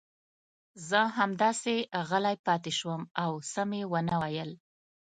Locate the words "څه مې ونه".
3.51-4.15